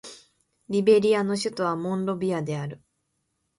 [0.67, 2.81] リベリアの首都はモンロビアである